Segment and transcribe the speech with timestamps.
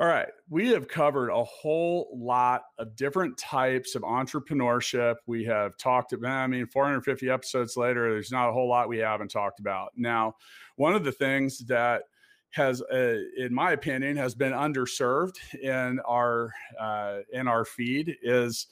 [0.00, 0.28] All right.
[0.50, 5.16] We have covered a whole lot of different types of entrepreneurship.
[5.26, 8.98] We have talked about, I mean, 450 episodes later, there's not a whole lot we
[8.98, 9.92] haven't talked about.
[9.96, 10.34] Now,
[10.74, 12.02] one of the things that
[12.50, 18.66] has, uh, in my opinion, has been underserved in our uh, in our feed is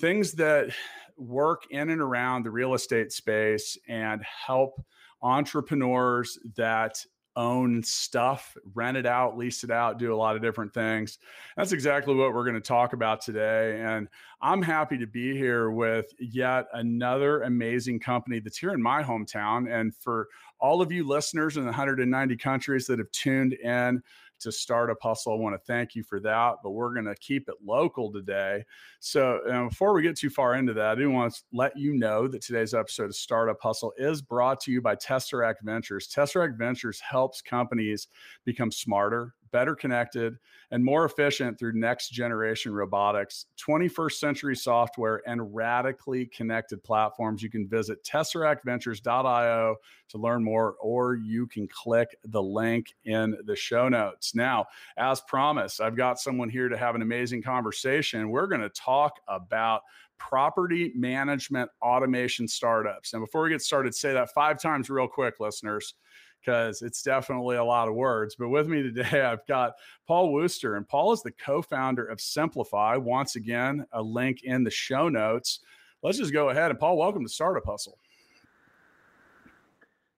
[0.00, 0.70] things that
[1.16, 4.82] work in and around the real estate space and help
[5.22, 7.04] entrepreneurs that
[7.36, 11.18] own stuff, rent it out, lease it out, do a lot of different things.
[11.56, 13.80] That's exactly what we're going to talk about today.
[13.80, 14.08] And
[14.40, 19.72] I'm happy to be here with yet another amazing company that's here in my hometown.
[19.72, 20.28] And for
[20.60, 24.02] all of you listeners in 190 countries that have tuned in
[24.42, 25.32] to Startup Hustle.
[25.32, 28.64] I want to thank you for that, but we're going to keep it local today.
[29.00, 31.94] So, uh, before we get too far into that, I do want to let you
[31.94, 36.08] know that today's episode of Startup Hustle is brought to you by Tesseract Ventures.
[36.08, 38.08] Tesseract Ventures helps companies
[38.44, 40.38] become smarter, better connected,
[40.70, 47.42] and more efficient through next generation robotics, 21st century software, and radically connected platforms.
[47.42, 49.76] You can visit tesseractventures.io
[50.08, 54.34] to learn more, or you can click the link in the show notes.
[54.34, 58.30] Now, as promised, I've got someone here to have an amazing conversation.
[58.30, 59.82] We're going to talk about
[60.18, 63.12] property management automation startups.
[63.12, 65.94] And before we get started, say that five times real quick, listeners
[66.42, 68.34] because it's definitely a lot of words.
[68.38, 69.74] But with me today, I've got
[70.06, 72.96] Paul Wooster, and Paul is the co founder of Simplify.
[72.96, 75.60] Once again, a link in the show notes.
[76.02, 76.70] Let's just go ahead.
[76.70, 77.98] And Paul, welcome to Startup Hustle.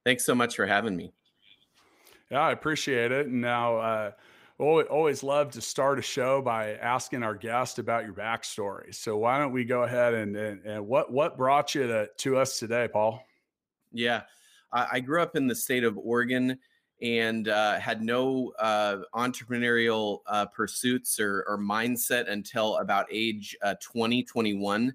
[0.05, 1.13] Thanks so much for having me.
[2.31, 3.27] Yeah, I appreciate it.
[3.27, 4.11] And now, uh,
[4.59, 8.95] always love to start a show by asking our guest about your backstory.
[8.95, 12.37] So why don't we go ahead and, and, and what what brought you to, to
[12.37, 13.25] us today, Paul?
[13.93, 14.23] Yeah,
[14.75, 16.59] I, grew up in the state of Oregon
[17.01, 23.75] and uh, had no uh, entrepreneurial uh, pursuits or, or, mindset until about age uh,
[23.81, 24.95] 20, 21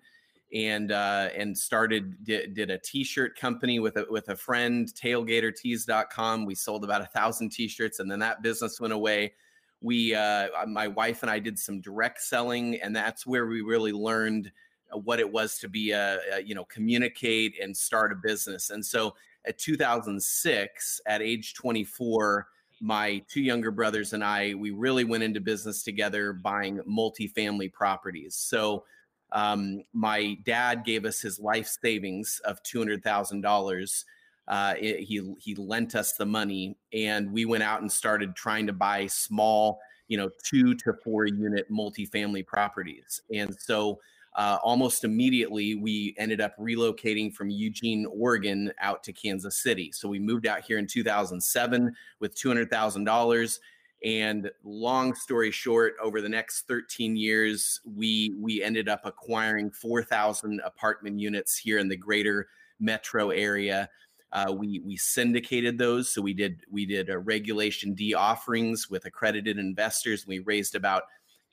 [0.53, 6.43] and uh, and started did, did, a t-shirt company with a with a friend tailgatertees.com
[6.43, 9.33] we sold about a thousand t-shirts and then that business went away.
[9.81, 13.91] We uh, my wife and i did some direct selling and that's where we really
[13.91, 14.51] learned
[14.91, 18.69] what it was to be a, a you know communicate and start a business.
[18.69, 22.47] And so at 2006 at age 24
[22.81, 28.35] my two younger brothers and i we really went into business together buying multifamily properties.
[28.35, 28.85] So
[29.31, 34.03] um, my dad gave us his life savings of $200000
[34.49, 38.65] uh, it, he he lent us the money and we went out and started trying
[38.65, 43.21] to buy small you know two to four unit multifamily properties.
[43.33, 43.99] And so
[44.39, 49.91] uh, almost immediately we ended up relocating from Eugene, Oregon out to Kansas City.
[49.91, 53.59] So we moved out here in 2007 with $200,000
[54.05, 60.61] and long story short over the next 13 years we we ended up acquiring 4000
[60.63, 62.47] apartment units here in the greater
[62.79, 63.89] metro area.
[64.31, 66.07] Uh, we we syndicated those.
[66.07, 70.25] So we did we did a regulation d offerings with accredited investors.
[70.25, 71.03] We raised about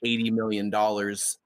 [0.05, 0.73] $80 million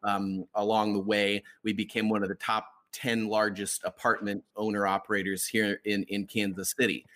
[0.02, 1.42] um, along the way.
[1.62, 6.74] We became one of the top 10 largest apartment owner operators here in, in Kansas
[6.78, 7.06] City.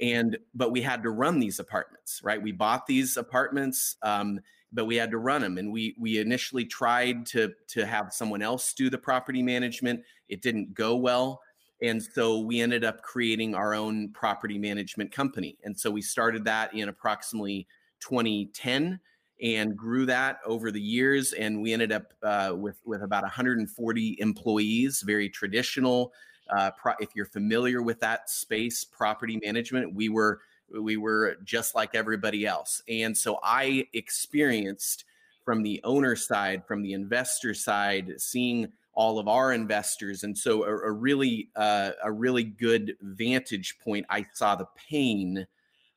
[0.00, 2.40] And, but we had to run these apartments, right?
[2.40, 4.40] We bought these apartments, um,
[4.72, 5.58] but we had to run them.
[5.58, 10.02] And we, we initially tried to, to have someone else do the property management.
[10.28, 11.40] It didn't go well.
[11.82, 15.58] And so we ended up creating our own property management company.
[15.64, 17.66] And so we started that in approximately
[18.00, 19.00] 2010
[19.42, 21.32] and grew that over the years.
[21.32, 26.12] And we ended up uh, with with about 140 employees, very traditional.
[26.50, 30.40] Uh, pro- if you're familiar with that space, property management, we were
[30.80, 32.82] we were just like everybody else.
[32.88, 35.04] And so I experienced
[35.44, 40.64] from the owner side, from the investor side, seeing all of our investors, and so
[40.64, 44.04] a, a really uh, a really good vantage point.
[44.10, 45.46] I saw the pain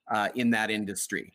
[0.07, 1.33] uh, in that industry.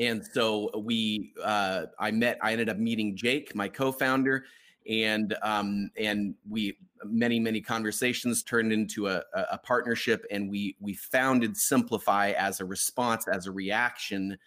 [0.00, 4.44] And so we, uh, I met, I ended up meeting Jake, my co-founder,
[4.88, 10.94] and um, and we many many conversations turned into a, a partnership, and we we
[10.94, 14.38] founded Simplify as a response, as a reaction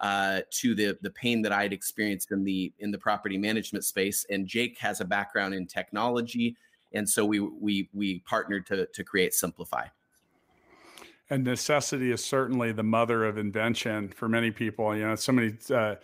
[0.00, 3.84] uh, to the the pain that I had experienced in the in the property management
[3.84, 4.26] space.
[4.28, 6.56] And Jake has a background in technology,
[6.92, 9.86] and so we we we partnered to to create Simplify.
[11.28, 14.96] And necessity is certainly the mother of invention for many people.
[14.96, 15.54] You know, so many.
[15.72, 15.96] Uh,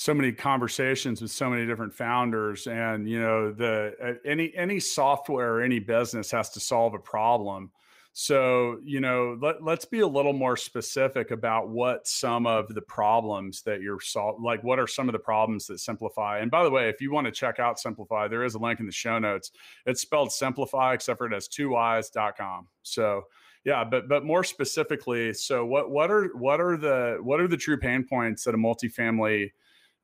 [0.00, 4.80] so many conversations with so many different founders and you know the uh, any any
[4.80, 7.70] software or any business has to solve a problem
[8.12, 12.80] so you know let, let's be a little more specific about what some of the
[12.80, 16.64] problems that you're solving like what are some of the problems that simplify and by
[16.64, 18.92] the way if you want to check out simplify there is a link in the
[18.92, 19.50] show notes
[19.84, 23.22] it's spelled simplify except for it has two y's.com so
[23.64, 27.56] yeah but but more specifically so what what are what are the what are the
[27.56, 29.50] true pain points that a multifamily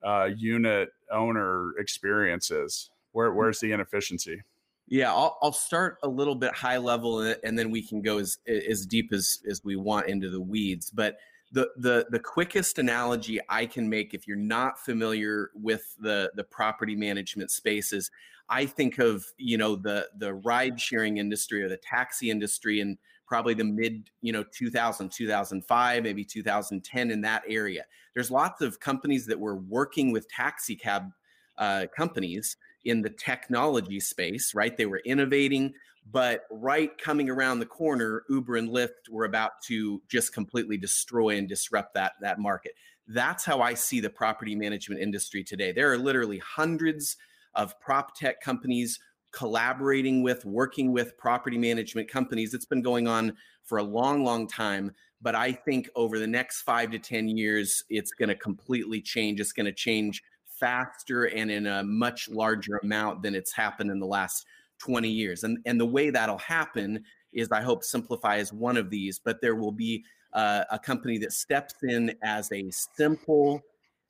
[0.04, 2.90] uh, unit owner experiences?
[3.12, 3.36] Where, mm.
[3.36, 4.42] where's the inefficiency?
[4.88, 8.38] Yeah, I'll, I'll start a little bit high level, and then we can go as
[8.46, 10.90] as deep as as we want into the weeds.
[10.90, 11.16] But
[11.50, 16.44] the the the quickest analogy I can make, if you're not familiar with the the
[16.44, 18.12] property management spaces,
[18.48, 22.96] I think of you know the the ride sharing industry or the taxi industry, and
[23.26, 27.84] probably the mid you know 2000 2005 maybe 2010 in that area.
[28.14, 31.10] There's lots of companies that were working with taxi cab
[31.58, 34.76] uh, companies in the technology space right?
[34.76, 35.74] They were innovating
[36.10, 41.36] but right coming around the corner uber and lyft were about to just completely destroy
[41.36, 42.72] and disrupt that that market.
[43.08, 45.72] That's how i see the property management industry today.
[45.72, 47.16] There are literally hundreds
[47.54, 48.98] of prop tech companies
[49.36, 52.54] collaborating with, working with property management companies.
[52.54, 54.90] It's been going on for a long, long time.
[55.20, 59.38] But I think over the next five to 10 years, it's going to completely change.
[59.38, 64.00] It's going to change faster and in a much larger amount than it's happened in
[64.00, 64.46] the last
[64.78, 65.44] 20 years.
[65.44, 67.04] And, and the way that'll happen
[67.34, 70.02] is I hope Simplify is one of these, but there will be
[70.32, 73.60] uh, a company that steps in as a simple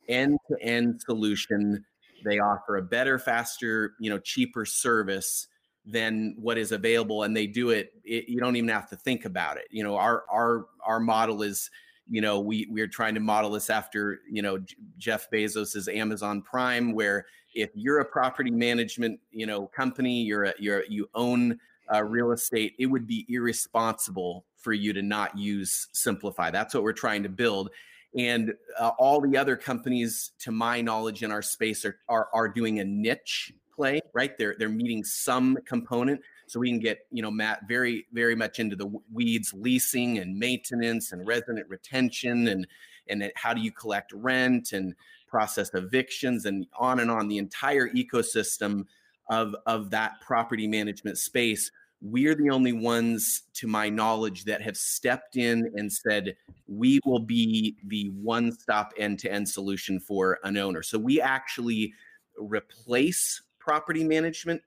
[0.08, 1.84] end to end solution
[2.26, 5.46] they offer a better, faster, you know, cheaper service
[5.84, 8.28] than what is available, and they do it, it.
[8.28, 9.66] You don't even have to think about it.
[9.70, 11.70] You know, our our our model is
[12.08, 14.58] you know we we're trying to model this after you know
[14.96, 20.54] jeff bezos's amazon prime where if you're a property management you know company you're a,
[20.58, 21.58] you're you own
[21.92, 26.82] uh, real estate it would be irresponsible for you to not use simplify that's what
[26.82, 27.70] we're trying to build
[28.16, 32.48] and uh, all the other companies to my knowledge in our space are, are are
[32.48, 34.36] doing a niche play right?
[34.38, 36.22] They're they're meeting some component.
[36.46, 40.38] So we can get you know matt very very much into the weeds leasing and
[40.38, 42.66] maintenance and resident retention and
[43.08, 44.94] and how do you collect rent and
[45.28, 47.28] process evictions and on and on.
[47.28, 48.86] The entire ecosystem
[49.28, 51.70] of of that property management space
[52.10, 56.36] we're the only ones, to my knowledge, that have stepped in and said,
[56.66, 60.82] we will be the one stop end to end solution for an owner.
[60.82, 61.92] So we actually
[62.38, 64.62] replace property management.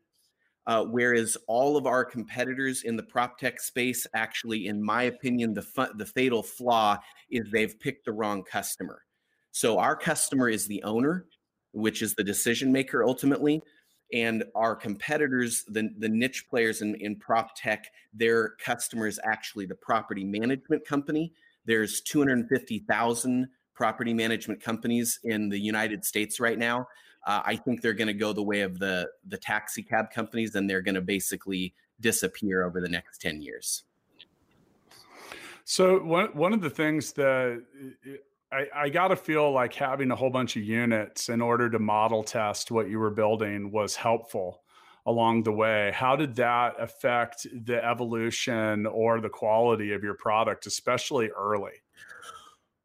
[0.68, 5.53] Uh, whereas all of our competitors in the prop tech space, actually, in my opinion,
[5.53, 6.95] the fu- the fatal flaw
[7.31, 9.01] is they've picked the wrong customer.
[9.51, 11.25] So our customer is the owner,
[11.72, 13.63] which is the decision maker ultimately
[14.13, 19.75] and our competitors the, the niche players in, in prop tech their customers actually the
[19.75, 21.34] property management company.
[21.66, 26.88] There's 250000 property management companies in the united states right now.
[27.25, 30.56] Uh, i think they're going to go the way of the the taxi cab companies
[30.56, 33.84] and they're going to basically disappear over the next 10 years.
[35.66, 37.63] So one, one of the things that
[38.51, 41.79] I, I got to feel like having a whole bunch of units in order to
[41.79, 44.63] model test what you were building was helpful
[45.06, 45.91] along the way.
[45.94, 51.74] How did that affect the evolution or the quality of your product, especially early?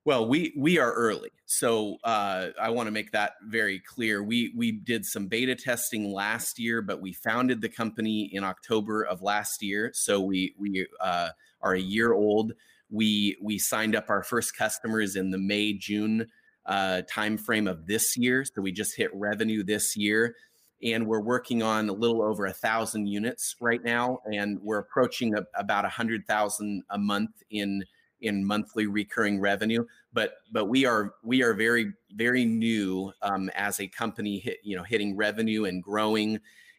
[0.06, 4.22] Well, we we are early, so uh, I want to make that very clear.
[4.22, 9.02] We we did some beta testing last year, but we founded the company in October
[9.04, 11.30] of last year, so we we uh,
[11.62, 12.52] are a year old.
[12.94, 16.28] We we signed up our first customers in the May June
[16.64, 20.36] uh, timeframe of this year, so we just hit revenue this year,
[20.82, 25.34] and we're working on a little over a thousand units right now, and we're approaching
[25.34, 27.84] a, about a hundred thousand a month in
[28.20, 29.84] in monthly recurring revenue.
[30.12, 34.76] But but we are we are very very new um, as a company, hit, you
[34.76, 36.38] know, hitting revenue and growing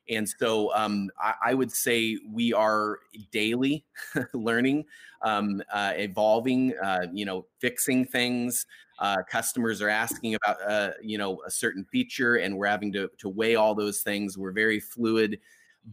[0.09, 2.99] And so um, I, I, would say we are
[3.31, 3.85] daily
[4.33, 4.85] learning,
[5.21, 8.65] um, uh, evolving, uh, you know, fixing things.
[8.99, 13.09] Uh, customers are asking about, uh, you know, a certain feature, and we're having to,
[13.17, 14.37] to weigh all those things.
[14.37, 15.39] We're very fluid.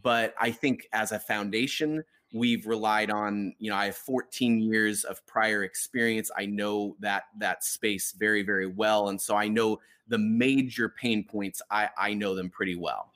[0.02, 5.04] But I think as a foundation, we've relied on you know i have 14 years
[5.04, 9.78] of prior experience i know that that space very very well and so i know
[10.09, 13.12] the major pain points i i know them pretty well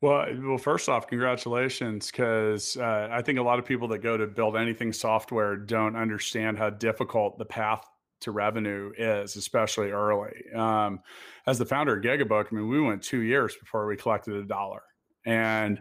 [0.00, 4.16] well, well, first off, congratulations, because uh, I think a lot of people that go
[4.16, 7.84] to build anything software don't understand how difficult the path
[8.20, 10.32] to revenue is, especially early.
[10.54, 11.00] Um,
[11.46, 14.44] as the founder of Gigabook, I mean, we went two years before we collected a
[14.44, 14.82] dollar,
[15.26, 15.80] and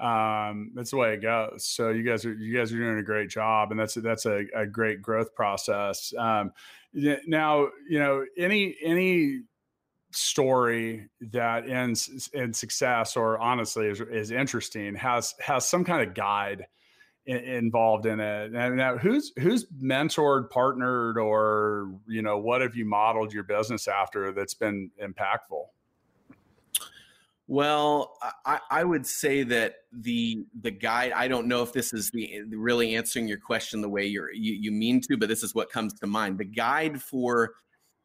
[0.00, 1.66] um, that's the way it goes.
[1.66, 4.46] So you guys are you guys are doing a great job, and that's that's a,
[4.54, 6.12] a great growth process.
[6.18, 6.52] Um,
[6.92, 9.42] now, you know, any any
[10.12, 16.14] story that ends in success or honestly is, is interesting has has some kind of
[16.14, 16.66] guide
[17.26, 22.74] in, involved in it and now who's who's mentored partnered or you know what have
[22.74, 25.64] you modeled your business after that's been impactful
[27.52, 31.10] well, I, I, would say that the the guide.
[31.10, 34.70] I don't know if this is the really answering your question the way you, you
[34.70, 36.38] mean to, but this is what comes to mind.
[36.38, 37.54] The guide for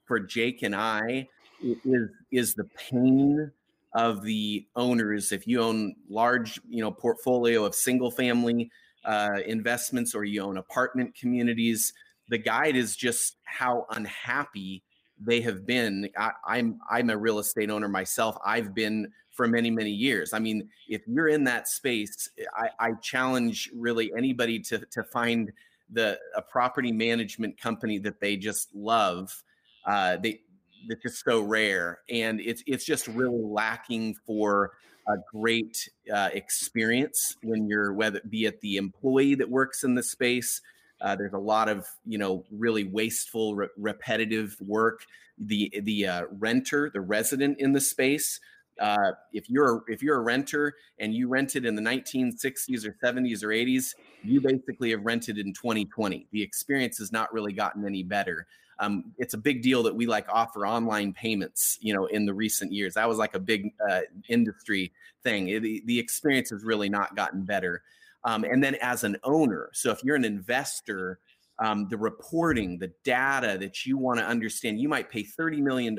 [0.06, 1.28] for Jake and I
[1.66, 3.52] is is the pain
[3.94, 5.32] of the owners.
[5.32, 8.72] If you own large you know portfolio of single family
[9.04, 11.94] uh, investments or you own apartment communities
[12.30, 14.84] the guide is just how unhappy
[15.20, 16.10] they have been.
[16.18, 18.38] I, i'm i'm a real estate owner myself.
[18.46, 20.34] I've been for many many years.
[20.34, 25.52] I mean if you're in that space i, I challenge really anybody to to find
[25.92, 29.44] the a property management company that they just love.
[29.86, 30.42] Uh, they
[30.88, 34.72] that's just so rare, and it's it's just really lacking for
[35.08, 40.04] a great uh, experience when you're whether be it the employee that works in the
[40.04, 40.62] space.
[41.02, 45.02] Uh, there's a lot of you know really wasteful, re- repetitive work.
[45.38, 48.40] The the uh, renter, the resident in the space.
[48.80, 53.44] Uh, if you're if you're a renter and you rented in the 1960s or 70s
[53.44, 56.28] or 80s, you basically have rented in 2020.
[56.32, 58.48] The experience has not really gotten any better
[58.80, 62.34] um, it's a big deal that we like offer online payments you know in the
[62.34, 62.94] recent years.
[62.96, 64.92] That was like a big uh, industry
[65.24, 65.50] thing.
[65.50, 67.84] It, the, the experience has really not gotten better.
[68.24, 71.20] Um, and then as an owner so if you're an investor
[71.60, 75.96] um, the reporting the data that you want to understand you might pay $30 million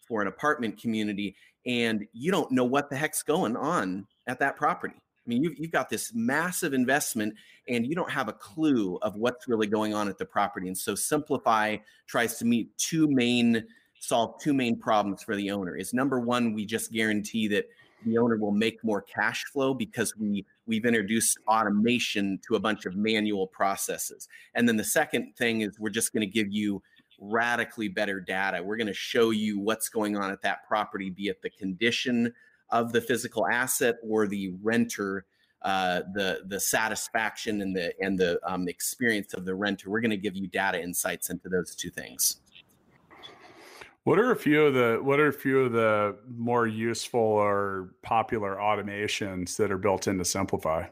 [0.00, 4.56] for an apartment community and you don't know what the heck's going on at that
[4.56, 4.94] property
[5.26, 7.34] I mean, you've, you've got this massive investment
[7.68, 10.68] and you don't have a clue of what's really going on at the property.
[10.68, 13.64] And so Simplify tries to meet two main,
[13.98, 15.76] solve two main problems for the owner.
[15.76, 17.66] Is number one, we just guarantee that
[18.04, 22.86] the owner will make more cash flow because we we've introduced automation to a bunch
[22.86, 24.28] of manual processes.
[24.54, 26.82] And then the second thing is we're just going to give you
[27.18, 28.62] radically better data.
[28.62, 32.32] We're going to show you what's going on at that property, be it the condition
[32.70, 35.24] of the physical asset or the renter
[35.62, 39.90] uh, the the satisfaction and the and the um, experience of the renter.
[39.90, 42.40] We're going to give you data insights into those two things.
[44.04, 47.94] What are a few of the what are a few of the more useful or
[48.02, 50.86] popular automations that are built into Simplify?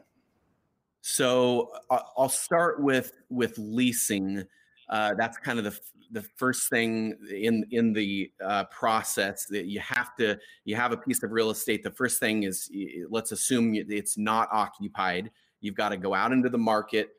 [0.99, 4.43] So uh, I'll start with with leasing.
[4.89, 5.79] Uh, that's kind of the
[6.11, 10.97] the first thing in in the uh, process that you have to you have a
[10.97, 12.69] piece of real estate the first thing is
[13.09, 15.31] let's assume it's not occupied.
[15.61, 17.09] You've got to go out into the market.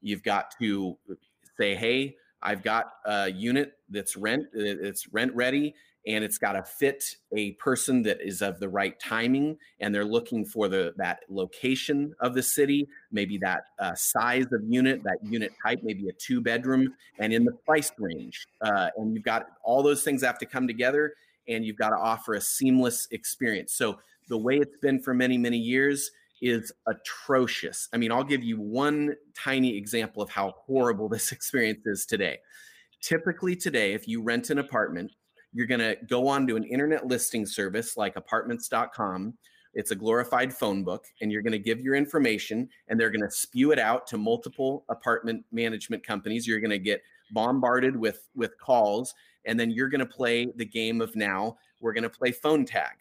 [0.00, 0.96] You've got to
[1.58, 5.74] say hey i've got a unit that's rent it's rent ready
[6.06, 10.04] and it's got to fit a person that is of the right timing and they're
[10.04, 15.18] looking for the that location of the city maybe that uh, size of unit that
[15.22, 19.46] unit type maybe a two bedroom and in the price range uh, and you've got
[19.62, 21.14] all those things have to come together
[21.48, 23.72] and you've got to offer a seamless experience.
[23.72, 27.88] So the way it's been for many many years is atrocious.
[27.92, 32.38] I mean i'll give you one tiny example of how horrible this experience is today.
[33.00, 35.12] Typically today if you rent an apartment
[35.52, 39.34] you're going to go on to an internet listing service like apartments.com.
[39.74, 43.26] It's a glorified phone book, and you're going to give your information, and they're going
[43.26, 46.46] to spew it out to multiple apartment management companies.
[46.46, 49.14] You're going to get bombarded with with calls,
[49.46, 51.56] and then you're going to play the game of now.
[51.80, 52.96] We're going to play phone tag,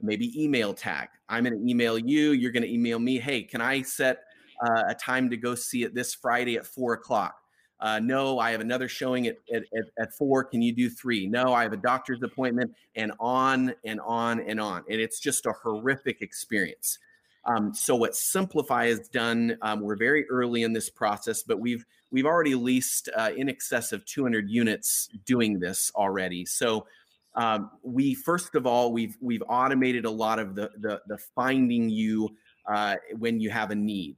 [0.00, 1.08] maybe email tag.
[1.28, 2.32] I'm going to email you.
[2.32, 3.18] You're going to email me.
[3.18, 4.20] Hey, can I set
[4.64, 7.37] uh, a time to go see it this Friday at four o'clock?
[7.80, 9.62] Uh, no, I have another showing at, at,
[9.98, 10.42] at, four.
[10.44, 11.26] Can you do three?
[11.26, 14.82] No, I have a doctor's appointment, and on and on and on.
[14.90, 16.98] And it's just a horrific experience.
[17.44, 21.84] Um, so what Simplify has done, um, we're very early in this process, but we've
[22.10, 26.44] we've already leased uh, in excess of 200 units doing this already.
[26.44, 26.86] So
[27.34, 31.88] um, we first of all we've we've automated a lot of the the, the finding
[31.88, 34.16] you uh, when you have a need.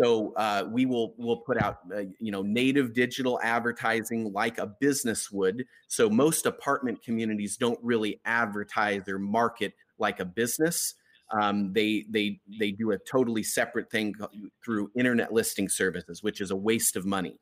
[0.00, 4.66] So uh, we will will put out uh, you know native digital advertising like a
[4.66, 5.64] business would.
[5.88, 10.94] So most apartment communities don't really advertise their market like a business.
[11.38, 14.14] Um, they they they do a totally separate thing
[14.64, 17.38] through internet listing services, which is a waste of money.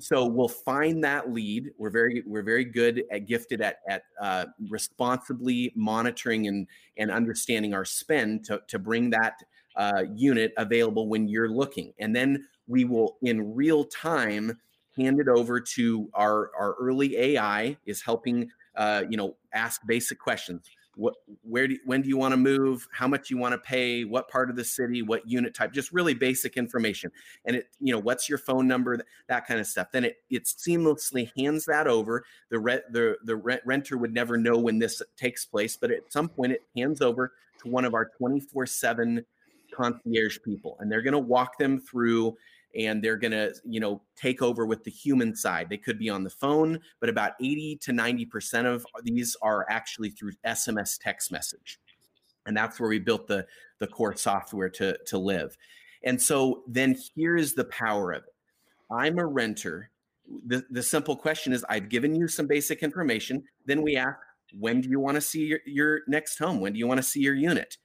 [0.00, 1.70] So we'll find that lead.
[1.76, 7.74] We're very we're very good at gifted at at uh, responsibly monitoring and and understanding
[7.74, 9.34] our spend to to bring that
[9.78, 11.94] uh, unit available when you're looking.
[11.98, 14.58] And then we will, in real time,
[14.96, 20.18] hand it over to our, our early AI is helping, uh, you know, ask basic
[20.18, 20.68] questions.
[20.96, 22.88] What, where do, when do you want to move?
[22.92, 24.02] How much you want to pay?
[24.04, 25.00] What part of the city?
[25.00, 25.72] What unit type?
[25.72, 27.12] Just really basic information.
[27.44, 28.96] And it, you know, what's your phone number?
[28.96, 29.92] That, that kind of stuff.
[29.92, 32.24] Then it it seamlessly hands that over.
[32.50, 36.28] The re- the the renter would never know when this takes place, but at some
[36.28, 37.30] point it hands over
[37.62, 39.24] to one of our twenty four seven
[39.78, 42.36] concierge people and they're going to walk them through
[42.76, 45.68] and they're going to you know take over with the human side.
[45.70, 50.10] They could be on the phone but about 80 to 90% of these are actually
[50.10, 51.78] through sms text message.
[52.46, 53.46] And that's where we built the
[53.78, 55.56] the core software to to live.
[56.02, 58.34] And so then here is the power of it.
[58.90, 59.90] I'm a renter.
[60.46, 63.44] The, the simple question is i've given you some basic information.
[63.66, 64.18] Then we ask
[64.52, 66.60] when do you want to see your, your next home?
[66.60, 67.76] When do you want to see your unit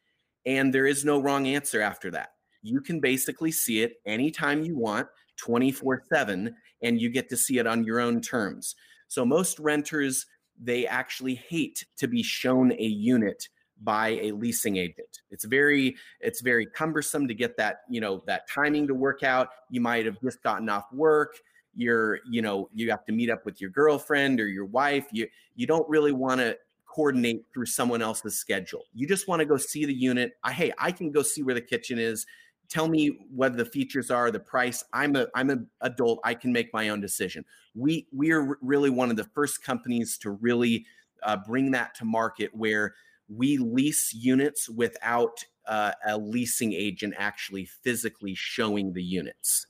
[0.46, 2.30] and there is no wrong answer after that.
[2.62, 5.08] You can basically see it anytime you want,
[5.38, 8.76] 24 7, and you get to see it on your own terms.
[9.08, 10.26] So most renters,
[10.62, 13.48] they actually hate to be shown a unit
[13.82, 15.20] by a leasing agent.
[15.30, 19.50] It's very it's very cumbersome to get that, you know, that timing to work out.
[19.70, 21.36] You might have just gotten off work
[21.76, 25.28] you're you know you have to meet up with your girlfriend or your wife you
[25.56, 26.56] you don't really want to
[26.94, 28.84] coordinate through someone else's schedule.
[28.94, 30.34] You just want to go see the unit.
[30.44, 32.26] I, hey, I can go see where the kitchen is.
[32.70, 34.84] Tell me what the features are, the price.
[34.94, 36.20] I'm a I'm an adult.
[36.24, 37.46] I can make my own decision.
[37.76, 40.86] We we are really one of the first companies to really
[41.24, 42.96] uh, bring that to market where
[43.28, 49.66] we lease units without uh, a leasing agent actually physically showing the units.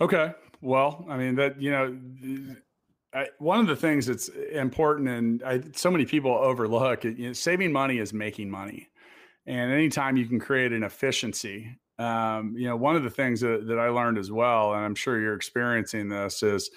[0.00, 0.32] Okay.
[0.60, 2.56] Well, I mean that you know
[3.14, 7.32] I, one of the things that's important and I, so many people overlook you know,
[7.32, 8.88] saving money is making money.
[9.46, 13.66] And anytime you can create an efficiency um, you know one of the things that,
[13.66, 16.70] that i learned as well and i'm sure you're experiencing this is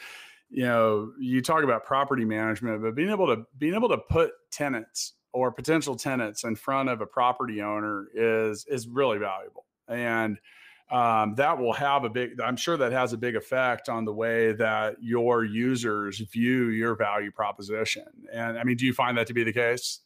[0.49, 4.31] you know you talk about property management but being able to being able to put
[4.51, 9.65] tenants or potential tenants in front of a property owner is is really valuable.
[9.87, 10.37] And
[10.91, 14.13] um, that will have a big i'm sure that has a big effect on the
[14.13, 18.05] way that your users view your value proposition.
[18.31, 19.99] And i mean do you find that to be the case?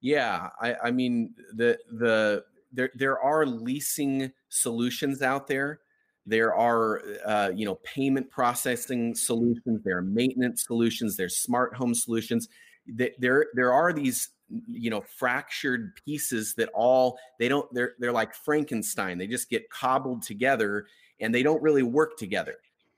[0.00, 5.80] Yeah i, I mean the the there there are leasing solutions out there.
[6.26, 11.94] There are uh, you know payment processing solutions there are maintenance solutions there's smart home
[11.94, 12.48] solutions.
[12.86, 14.30] There there are these
[14.66, 19.68] you know fractured pieces that all they don't they're they're like frankenstein they just get
[19.68, 20.86] cobbled together
[21.20, 22.56] and they don't really work together.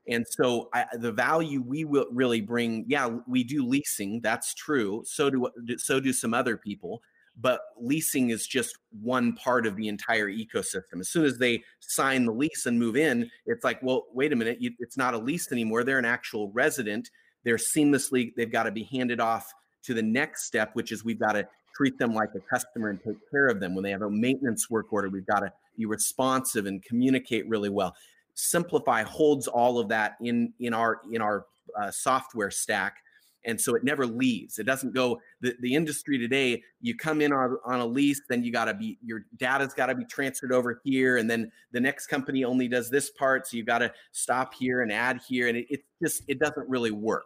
[0.08, 5.02] And so I, the value we will really bring yeah we do leasing that's true
[5.04, 7.02] so do so do some other people
[7.40, 11.00] but leasing is just one part of the entire ecosystem.
[11.00, 14.36] As soon as they sign the lease and move in it's like well wait a
[14.36, 17.10] minute it's not a lease anymore they're an actual resident
[17.44, 19.52] they're seamlessly they've got to be handed off
[19.84, 23.00] to the next step, which is we've got to treat them like a customer and
[23.02, 23.74] take care of them.
[23.74, 27.70] When they have a maintenance work order, we've got to be responsive and communicate really
[27.70, 27.94] well.
[28.34, 31.46] Simplify holds all of that in in our in our
[31.80, 32.96] uh, software stack,
[33.44, 34.58] and so it never leaves.
[34.58, 35.20] It doesn't go.
[35.40, 38.74] The, the industry today, you come in on, on a lease, then you got to
[38.74, 42.68] be your data's got to be transferred over here, and then the next company only
[42.68, 45.80] does this part, so you got to stop here and add here, and it, it
[46.02, 47.24] just it doesn't really work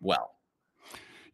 [0.00, 0.37] well.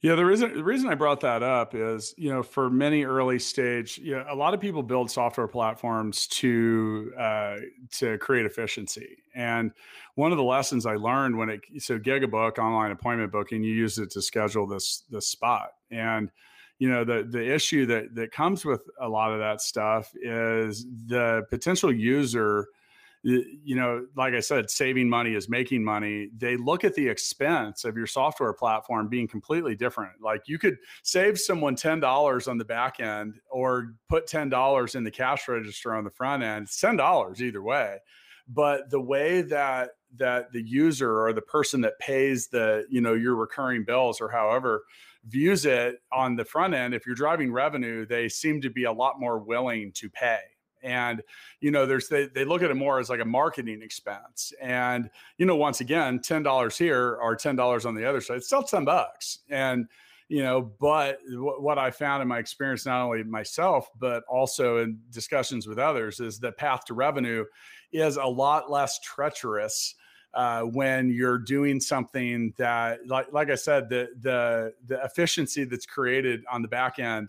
[0.04, 3.38] Yeah, the reason the reason I brought that up is, you know, for many early
[3.38, 7.56] stage, you know, a lot of people build software platforms to uh,
[7.92, 9.16] to create efficiency.
[9.34, 9.72] And
[10.16, 13.96] one of the lessons I learned when it so Gigabook online appointment booking, you use
[13.96, 15.70] it to schedule this this spot.
[15.90, 16.30] And
[16.78, 20.84] you know, the the issue that that comes with a lot of that stuff is
[21.06, 22.68] the potential user
[23.24, 26.28] you know, like I said, saving money is making money.
[26.36, 30.20] They look at the expense of your software platform being completely different.
[30.20, 35.10] Like you could save someone $10 on the back end or put $10 in the
[35.10, 36.64] cash register on the front end.
[36.64, 37.98] It's $10 either way.
[38.46, 43.14] But the way that that the user or the person that pays the, you know,
[43.14, 44.84] your recurring bills or however
[45.26, 48.92] views it on the front end, if you're driving revenue, they seem to be a
[48.92, 50.38] lot more willing to pay
[50.84, 51.22] and
[51.60, 54.52] you know there's they, they look at it more as like a marketing expense.
[54.60, 58.62] And you know once again $10 here or $10 on the other side it's still
[58.62, 59.40] 10 bucks.
[59.50, 59.88] And
[60.28, 64.78] you know but w- what i found in my experience not only myself but also
[64.78, 67.44] in discussions with others is that path to revenue
[67.92, 69.94] is a lot less treacherous
[70.32, 75.86] uh, when you're doing something that like, like i said the the the efficiency that's
[75.86, 77.28] created on the back end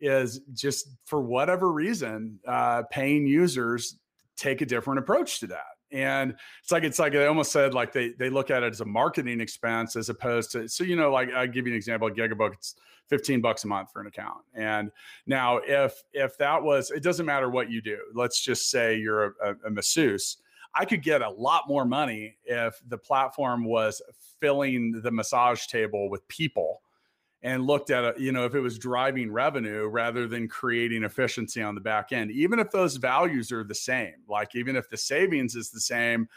[0.00, 3.98] is just for whatever reason, uh, paying users
[4.36, 5.64] take a different approach to that.
[5.92, 8.80] And it's like it's like they almost said like they they look at it as
[8.80, 12.08] a marketing expense as opposed to so you know like I give you an example
[12.08, 12.76] Gigabook it's
[13.08, 14.38] 15 bucks a month for an account.
[14.54, 14.92] And
[15.26, 17.98] now if if that was it doesn't matter what you do.
[18.14, 20.36] Let's just say you're a, a, a masseuse.
[20.76, 24.00] I could get a lot more money if the platform was
[24.40, 26.82] filling the massage table with people
[27.42, 31.74] and looked at you know, if it was driving revenue rather than creating efficiency on
[31.74, 35.54] the back end, even if those values are the same, like even if the savings
[35.54, 36.28] is the same,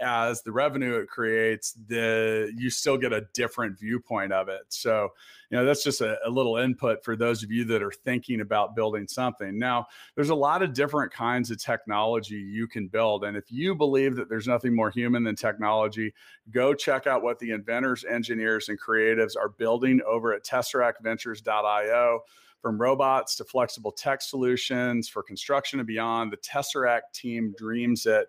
[0.00, 4.62] as the revenue it creates, the you still get a different viewpoint of it.
[4.68, 5.10] So,
[5.50, 8.40] you know, that's just a, a, little input for those of you that are thinking
[8.40, 9.58] about building something.
[9.58, 13.24] Now, there's a lot of different kinds of technology you can build.
[13.24, 16.14] And if you believe that there's nothing more human than technology,
[16.50, 22.20] go check out what the inventors, engineers, and creatives are building over at tesseractventures.io
[22.60, 26.32] from robots to flexible tech solutions for construction and beyond.
[26.32, 28.28] The Tesseract team dreams it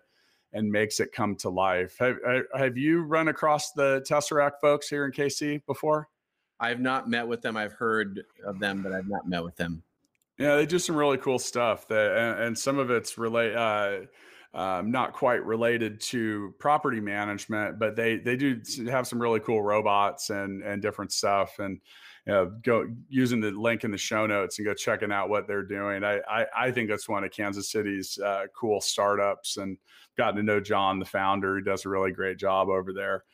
[0.52, 1.96] and makes it come to life.
[1.98, 2.16] Have,
[2.54, 6.08] have you run across the Tesseract folks here in KC before?
[6.60, 7.56] I've not met with them.
[7.56, 9.82] I've heard of them, but I've not met with them.
[10.38, 11.88] Yeah, they do some really cool stuff.
[11.88, 13.54] That and, and some of it's relate.
[13.54, 14.00] Uh,
[14.54, 18.60] um, not quite related to property management, but they they do
[18.90, 21.58] have some really cool robots and and different stuff.
[21.58, 21.80] And
[22.26, 25.48] you know, go using the link in the show notes and go checking out what
[25.48, 26.04] they're doing.
[26.04, 29.76] I I, I think that's one of Kansas City's uh, cool startups, and
[30.16, 33.24] gotten to know John, the founder, who does a really great job over there.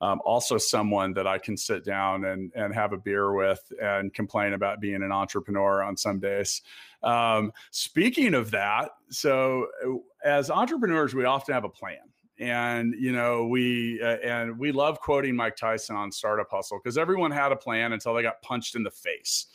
[0.00, 4.14] Um, also, someone that I can sit down and and have a beer with and
[4.14, 6.62] complain about being an entrepreneur on some days.
[7.02, 11.98] Um, speaking of that, so uh, as entrepreneurs, we often have a plan
[12.38, 16.96] and you know we uh, and we love quoting mike tyson on startup hustle because
[16.96, 19.46] everyone had a plan until they got punched in the face.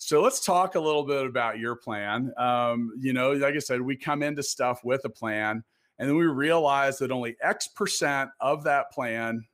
[0.00, 2.32] So let's talk a little bit about your plan.
[2.36, 5.62] Um, you know like i said we come into stuff with a plan
[5.98, 9.44] and then we realize that only x percent of that plan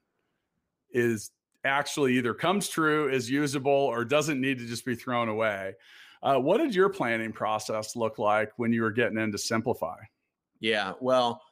[0.91, 1.31] is
[1.65, 5.75] actually either comes true is usable or doesn't need to just be thrown away.
[6.23, 9.97] Uh, what did your planning process look like when you were getting into simplify?
[10.61, 11.43] Yeah well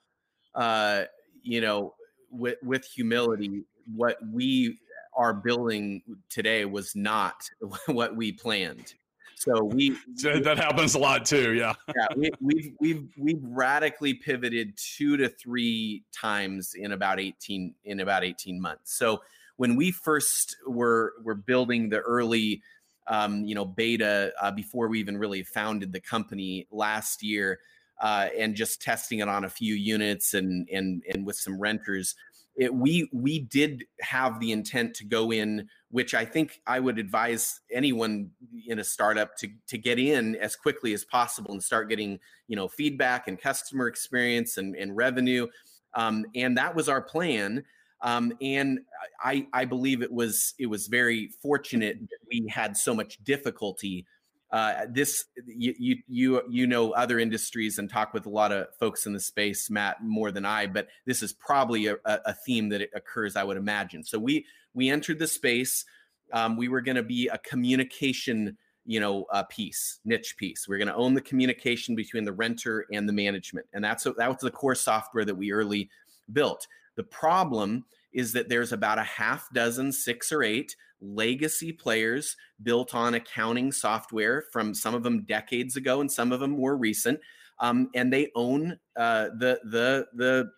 [0.55, 1.05] uh,
[1.43, 1.95] you know,
[2.31, 4.79] with with humility, what we
[5.15, 7.49] are building today was not
[7.87, 8.95] what we planned.
[9.43, 11.55] So we, that happens a lot too.
[11.55, 11.75] Yeah.
[11.97, 12.07] yeah.
[12.17, 18.23] We, we've, we've, we've radically pivoted two to three times in about 18, in about
[18.23, 18.97] 18 months.
[18.97, 19.23] So
[19.57, 22.62] when we first were, were building the early,
[23.09, 27.59] um, you know, beta, uh, before we even really founded the company last year,
[28.03, 32.15] uh, and just testing it on a few units and and and with some renters.
[32.55, 36.99] It, we we did have the intent to go in, which I think I would
[36.99, 38.31] advise anyone
[38.67, 42.57] in a startup to to get in as quickly as possible and start getting you
[42.57, 45.47] know feedback and customer experience and, and revenue.
[45.95, 47.65] Um, and that was our plan.
[48.03, 48.81] Um, and
[49.23, 54.05] I, I believe it was it was very fortunate that we had so much difficulty
[54.53, 59.07] uh, this you, you you know other industries and talk with a lot of folks
[59.07, 60.67] in the space, Matt, more than I.
[60.67, 64.05] But this is probably a, a theme that occurs, I would imagine.
[64.05, 65.87] So we we entered the space.
[66.35, 70.77] Um, we were going to be a communication you know uh, piece niche piece we're
[70.79, 74.38] going to own the communication between the renter and the management and that's that was
[74.41, 75.88] the core software that we early
[76.33, 82.37] built the problem is that there's about a half dozen six or eight legacy players
[82.62, 86.77] built on accounting software from some of them decades ago and some of them more
[86.77, 87.21] recent.
[87.59, 90.51] Um, and they own uh, the the the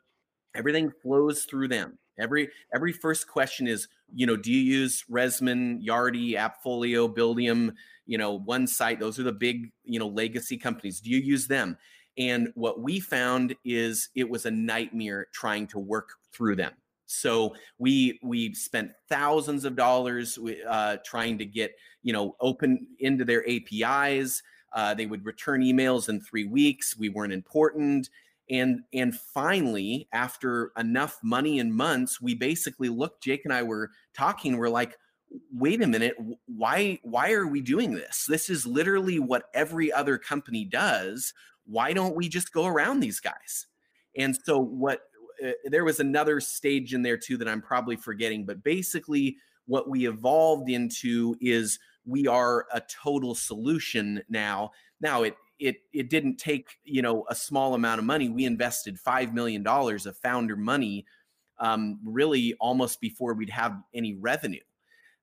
[0.54, 1.98] everything flows through them.
[2.18, 7.74] Every every first question is, you know, do you use Resman, Yardi, Appfolio, Buildium,
[8.06, 9.00] you know, OneSite?
[9.00, 11.00] Those are the big, you know, legacy companies.
[11.00, 11.76] Do you use them?
[12.16, 16.72] And what we found is it was a nightmare trying to work through them.
[17.06, 20.38] So we we spent thousands of dollars
[20.68, 24.42] uh, trying to get you know open into their APIs.
[24.72, 26.96] Uh, they would return emails in three weeks.
[26.96, 28.08] We weren't important,
[28.50, 33.22] and and finally, after enough money and months, we basically looked.
[33.22, 34.56] Jake and I were talking.
[34.56, 34.96] We're like,
[35.52, 36.14] wait a minute,
[36.46, 38.26] why why are we doing this?
[38.28, 41.32] This is literally what every other company does.
[41.66, 43.66] Why don't we just go around these guys?
[44.16, 45.00] And so what
[45.44, 49.88] uh, there was another stage in there too that I'm probably forgetting, but basically what
[49.88, 54.72] we evolved into is we are a total solution now.
[55.00, 58.28] Now it it it didn't take you know a small amount of money.
[58.28, 61.06] We invested five million dollars of founder money,
[61.58, 64.62] um, really almost before we'd have any revenue.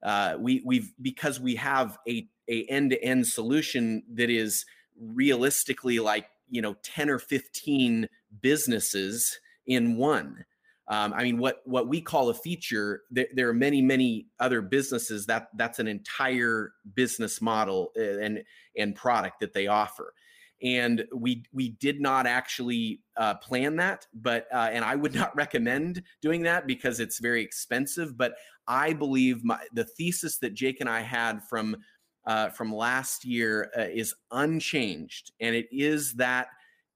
[0.03, 4.65] Uh, we we've because we have a a end to end solution that is
[4.99, 8.07] realistically like you know 10 or 15
[8.41, 10.45] businesses in one.
[10.87, 14.61] Um, I mean, what what we call a feature, there, there, are many many other
[14.61, 18.43] businesses that that's an entire business model uh, and
[18.77, 20.13] and product that they offer.
[20.61, 25.35] And we we did not actually uh, plan that, but uh, and I would not
[25.35, 28.17] recommend doing that because it's very expensive.
[28.17, 28.33] But
[28.67, 31.77] I believe my, the thesis that Jake and I had from
[32.25, 36.47] uh, from last year uh, is unchanged, and it is that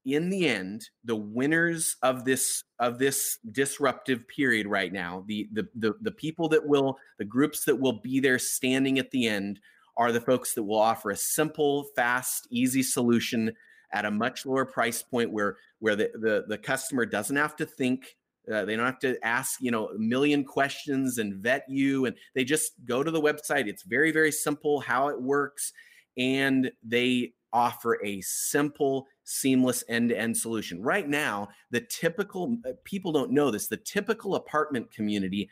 [0.06, 5.66] in the end, the winners of this of this disruptive period right now, the, the
[5.74, 9.58] the the people that will, the groups that will be there standing at the end,
[9.96, 13.52] are the folks that will offer a simple, fast, easy solution
[13.92, 17.66] at a much lower price point where where the the, the customer doesn't have to
[17.66, 18.16] think
[18.52, 22.14] uh, they don't have to ask you know a million questions and vet you and
[22.36, 23.66] they just go to the website.
[23.66, 25.72] It's very very simple how it works
[26.16, 30.82] and they offer a simple seamless end-to-end solution.
[30.82, 35.48] Right now, the typical uh, people don't know this, the typical apartment community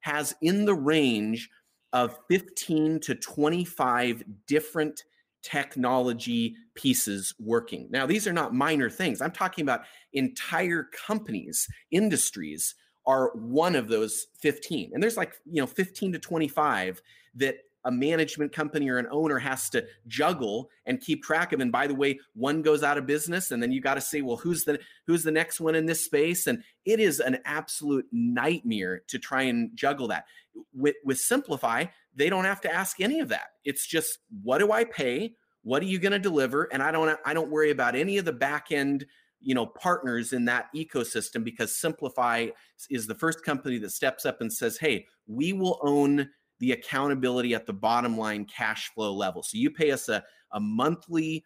[0.00, 1.50] has in the range
[1.92, 5.04] of 15 to 25 different
[5.42, 7.86] technology pieces working.
[7.90, 9.20] Now, these are not minor things.
[9.20, 9.82] I'm talking about
[10.12, 12.74] entire companies, industries
[13.06, 14.90] are one of those 15.
[14.92, 17.00] And there's like, you know, 15 to 25
[17.36, 21.72] that a management company or an owner has to juggle and keep track of and
[21.72, 24.36] by the way one goes out of business and then you got to say well
[24.36, 26.46] who's the who's the next one in this space?
[26.46, 30.26] And it is an absolute nightmare to try and juggle that.
[30.74, 33.48] With with simplify they don't have to ask any of that.
[33.64, 35.34] It's just what do i pay?
[35.62, 36.64] What are you going to deliver?
[36.72, 39.06] And i don't i don't worry about any of the back end
[39.40, 42.48] you know partners in that ecosystem because simplify
[42.90, 47.54] is the first company that steps up and says hey we will own the accountability
[47.54, 49.42] at the bottom line cash flow level.
[49.42, 51.44] So you pay us a, a monthly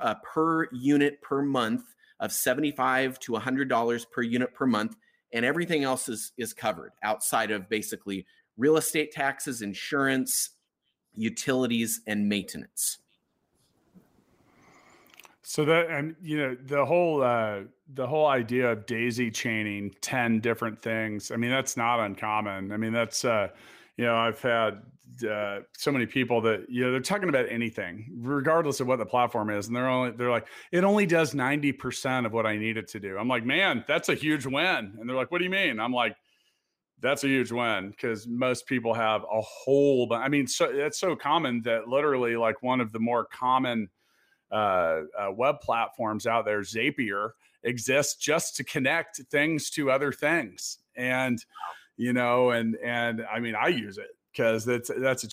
[0.00, 1.82] uh, per unit per month
[2.20, 4.96] of 75 to $100 per unit per month
[5.32, 10.50] and everything else is is covered outside of basically real estate taxes, insurance,
[11.14, 12.98] utilities and maintenance.
[15.42, 17.60] So that and you know the whole uh
[17.92, 21.30] the whole idea of daisy chaining 10 different things.
[21.30, 22.72] I mean that's not uncommon.
[22.72, 23.48] I mean that's uh
[23.96, 24.82] you know, I've had
[25.28, 29.06] uh, so many people that you know they're talking about anything, regardless of what the
[29.06, 32.56] platform is, and they're only they're like, it only does ninety percent of what I
[32.56, 33.18] need it to do.
[33.18, 35.78] I'm like, man, that's a huge win, and they're like, what do you mean?
[35.78, 36.16] I'm like,
[37.00, 40.06] that's a huge win because most people have a whole.
[40.06, 43.88] But I mean, so that's so common that literally, like one of the more common
[44.50, 47.30] uh, uh, web platforms out there, Zapier,
[47.64, 51.44] exists just to connect things to other things, and
[52.02, 55.28] you know, and and I mean, I use it because that's that's a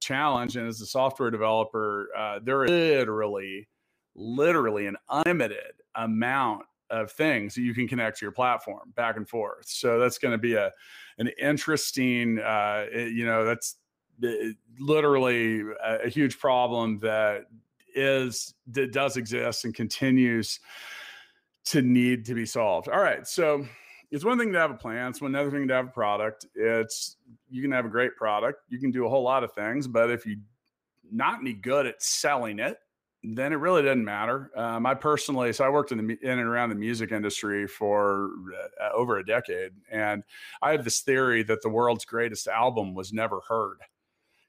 [0.00, 0.56] challenge.
[0.56, 3.66] And as a software developer, uh, there is literally,
[4.14, 9.26] literally an unlimited amount of things that you can connect to your platform back and
[9.26, 9.66] forth.
[9.66, 10.70] So that's going to be a
[11.16, 13.76] an interesting, uh, you know, that's
[14.22, 17.46] eh, literally a, a huge problem that
[17.94, 20.60] is that does exist and continues
[21.64, 22.88] to need to be solved.
[22.88, 23.66] All right, so
[24.10, 25.10] it's one thing to have a plan.
[25.10, 26.46] It's another thing to have a product.
[26.54, 27.16] It's
[27.50, 28.62] you can have a great product.
[28.68, 30.38] You can do a whole lot of things, but if you
[31.10, 32.78] not any good at selling it,
[33.22, 34.50] then it really doesn't matter.
[34.56, 38.30] Um, I personally, so I worked in the in and around the music industry for
[38.80, 40.22] uh, over a decade, and
[40.62, 43.78] I have this theory that the world's greatest album was never heard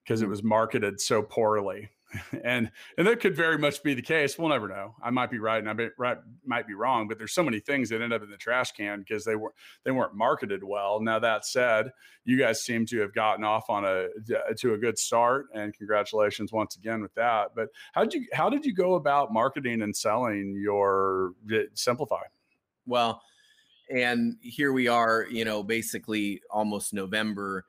[0.03, 0.31] because it hmm.
[0.31, 1.89] was marketed so poorly.
[2.43, 4.37] and and that could very much be the case.
[4.37, 4.95] We'll never know.
[5.01, 7.07] I might be right, and I might, right, might be wrong.
[7.07, 9.53] But there's so many things that end up in the trash can because they were
[9.85, 10.99] they weren't marketed well.
[11.01, 11.91] Now that said,
[12.25, 15.73] you guys seem to have gotten off on a uh, to a good start, and
[15.73, 17.51] congratulations once again with that.
[17.55, 22.23] But how did you how did you go about marketing and selling your uh, Simplify?
[22.87, 23.21] Well,
[23.89, 27.65] and here we are, you know, basically almost November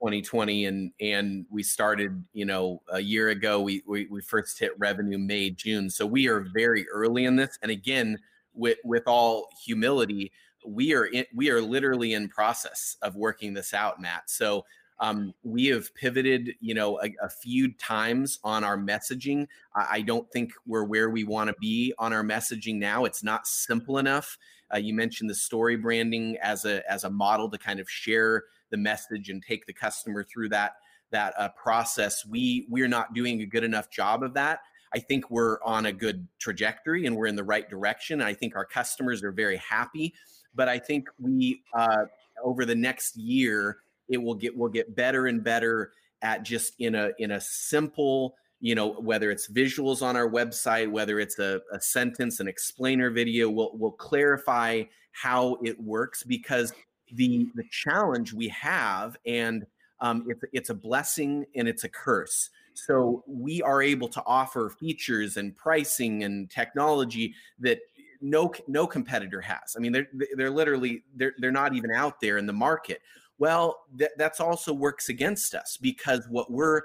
[0.00, 4.72] 2020 and and we started you know a year ago we, we we first hit
[4.78, 5.90] revenue may june.
[5.90, 8.18] So we are very early in this and again
[8.54, 10.32] with with all humility
[10.66, 14.28] we are in, we are literally in process of working this out matt.
[14.30, 14.64] So
[14.98, 19.46] um, we have pivoted you know a, a, few times on our messaging.
[19.74, 23.06] I, I don't think we're where we want to be on our messaging now.
[23.06, 24.36] It's not simple enough.
[24.72, 28.44] Uh, you mentioned the story branding as a as a model to kind of share
[28.70, 30.72] the message and take the customer through that
[31.10, 32.24] that uh, process.
[32.24, 34.60] We we're not doing a good enough job of that.
[34.94, 38.20] I think we're on a good trajectory and we're in the right direction.
[38.20, 40.14] I think our customers are very happy,
[40.54, 42.04] but I think we uh,
[42.42, 43.78] over the next year
[44.08, 48.34] it will get will get better and better at just in a in a simple
[48.60, 53.10] you know whether it's visuals on our website whether it's a, a sentence an explainer
[53.10, 56.72] video we'll, we'll clarify how it works because
[57.14, 59.66] the the challenge we have, and
[60.00, 62.50] um, it's it's a blessing and it's a curse.
[62.74, 67.80] So we are able to offer features and pricing and technology that
[68.20, 69.74] no no competitor has.
[69.76, 73.00] I mean, they're they're literally they're they're not even out there in the market.
[73.38, 76.82] Well, that that's also works against us because what we're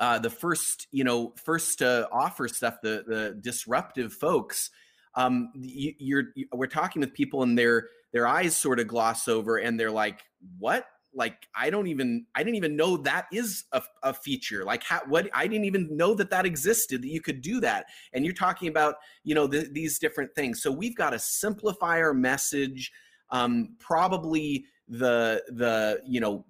[0.00, 4.70] uh, the first you know first to offer stuff the the disruptive folks
[5.16, 9.28] um, you, you're you, we're talking with people and they're their eyes sort of gloss
[9.28, 10.24] over and they're like,
[10.58, 10.86] what?
[11.12, 14.64] Like, I don't even, I didn't even know that is a, a feature.
[14.64, 17.84] Like, how, what, I didn't even know that that existed, that you could do that.
[18.14, 20.62] And you're talking about, you know, the, these different things.
[20.62, 22.90] So we've got to simplify our message.
[23.28, 26.46] Um, probably the, the, you know,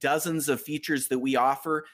[0.00, 1.84] dozens of features that we offer,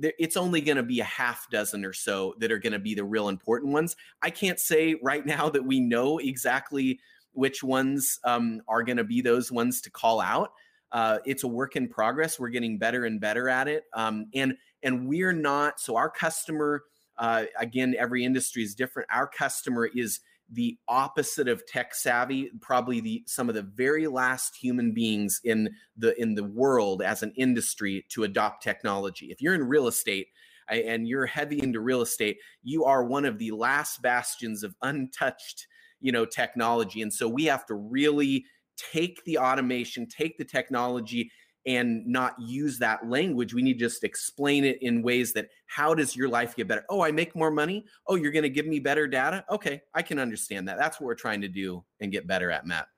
[0.00, 2.94] it's only going to be a half dozen or so that are going to be
[2.94, 3.96] the real important ones.
[4.22, 7.00] I can't say right now that we know exactly
[7.38, 10.50] which ones um, are going to be those ones to call out.
[10.90, 12.40] Uh, it's a work in progress.
[12.40, 15.78] We're getting better and better at it, um, and and we're not.
[15.78, 16.82] So our customer,
[17.16, 19.08] uh, again, every industry is different.
[19.12, 20.20] Our customer is
[20.50, 25.68] the opposite of tech savvy probably the some of the very last human beings in
[25.98, 30.28] the in the world as an industry to adopt technology if you're in real estate
[30.70, 35.66] and you're heavy into real estate you are one of the last bastions of untouched
[36.00, 38.44] you know technology and so we have to really
[38.76, 41.30] take the automation take the technology
[41.66, 43.52] and not use that language.
[43.52, 46.84] We need to just explain it in ways that how does your life get better?
[46.88, 47.84] Oh i make more money?
[48.06, 49.44] Oh you're going to give me better data?
[49.50, 50.78] Okay i can understand that.
[50.78, 52.88] That's what we're trying to do and get better at matt.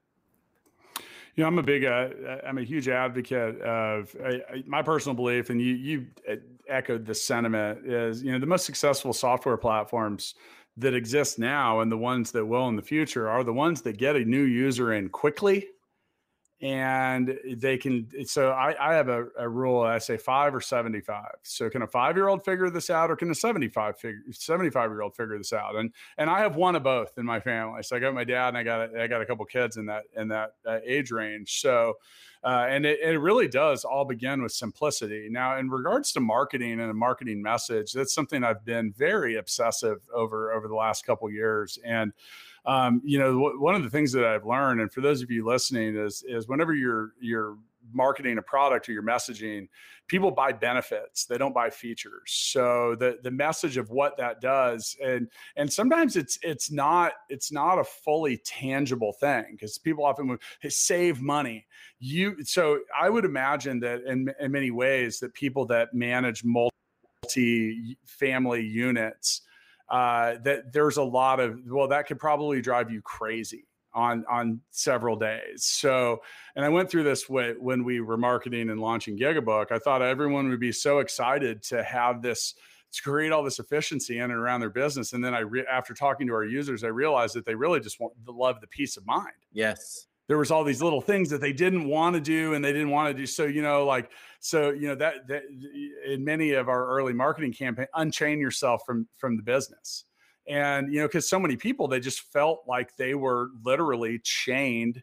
[1.37, 2.09] You know, I'm a big, uh,
[2.45, 4.15] I'm a huge advocate of
[4.67, 6.35] my personal belief, and you you uh,
[6.69, 10.35] echoed the sentiment is, you know, the most successful software platforms
[10.77, 13.99] that exist now and the ones that will in the future are the ones that
[13.99, 15.67] get a new user in quickly
[16.62, 21.25] and they can so i, I have a, a, rule i say five or 75
[21.42, 24.90] so can a five year old figure this out or can a 75 figure 75
[24.90, 25.77] year old figure this out?
[25.77, 27.83] And and i have one of both in my family.
[27.83, 29.87] So i got my dad and i got a, I got a couple kids in
[29.87, 31.61] that in that uh, age range.
[31.61, 31.94] So
[32.42, 35.29] uh, and it, it really does all begin with simplicity.
[35.31, 39.99] Now in regards to marketing and a marketing message that's something i've been very obsessive
[40.14, 41.79] over over the last couple years.
[41.85, 42.12] And
[42.66, 45.31] um, you know, w- one of the things that I've learned, and for those of
[45.31, 47.57] you listening, is is whenever you're you're
[47.92, 49.68] marketing a product or your messaging,
[50.07, 51.25] people buy benefits.
[51.25, 52.23] They don't buy features.
[52.27, 57.51] So the the message of what that does, and and sometimes it's it's not it's
[57.51, 61.66] not a fully tangible thing because people often would save money.
[61.99, 67.96] You so I would imagine that in in many ways that people that manage multi
[68.05, 69.42] family units
[69.90, 74.61] uh, that there's a lot of well that could probably drive you crazy on on
[74.70, 75.64] several days.
[75.64, 76.18] So,
[76.55, 79.72] and I went through this when we were marketing and launching Gigabook.
[79.72, 82.55] I thought everyone would be so excited to have this
[82.92, 85.12] to create all this efficiency in and around their business.
[85.12, 88.00] And then I, re- after talking to our users, I realized that they really just
[88.00, 89.29] want love the peace of mind.
[89.53, 92.73] Yes there was all these little things that they didn't want to do and they
[92.73, 93.27] didn't want to do.
[93.27, 95.43] So you know like so you know that, that
[96.07, 100.05] in many of our early marketing campaign unchain yourself from from the business.
[100.47, 105.03] And you know because so many people they just felt like they were literally chained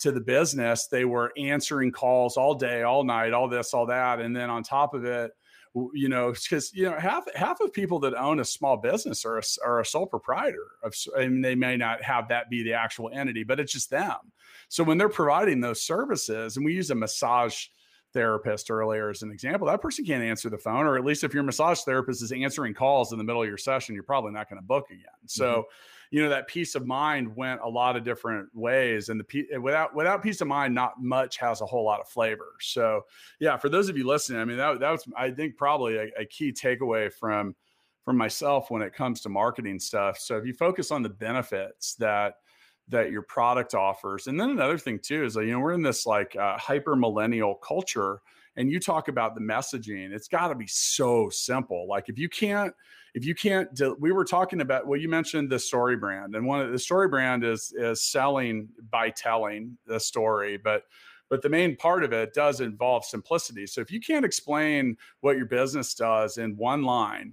[0.00, 0.88] to the business.
[0.88, 4.18] They were answering calls all day all night all this all that.
[4.18, 5.30] And then on top of it
[5.92, 9.38] you know, because you know half half of people that own a small business are
[9.38, 13.10] a, are a sole proprietor of, and they may not have that be the actual
[13.12, 14.16] entity, but it's just them.
[14.68, 17.66] So when they're providing those services, and we use a massage
[18.12, 21.34] therapist earlier as an example, that person can't answer the phone, or at least if
[21.34, 24.48] your massage therapist is answering calls in the middle of your session, you're probably not
[24.48, 25.02] going to book again.
[25.26, 25.60] So, mm-hmm.
[26.14, 29.96] You know, that peace of mind went a lot of different ways, and the without
[29.96, 32.52] without peace of mind, not much has a whole lot of flavor.
[32.60, 33.00] So,
[33.40, 36.10] yeah, for those of you listening, I mean, that that was I think probably a,
[36.16, 37.56] a key takeaway from
[38.04, 40.16] from myself when it comes to marketing stuff.
[40.20, 42.34] So, if you focus on the benefits that
[42.86, 44.28] that your product offers.
[44.28, 46.94] And then another thing too is that, you know, we're in this like uh, hyper
[46.94, 48.20] millennial culture
[48.56, 51.88] and you talk about the messaging, it's got to be so simple.
[51.88, 52.72] Like if you can't,
[53.14, 56.60] if you can't, we were talking about, well, you mentioned the story brand and one
[56.60, 60.82] of the story brand is, is selling by telling the story, but
[61.30, 63.66] but the main part of it does involve simplicity.
[63.66, 67.32] So if you can't explain what your business does in one line,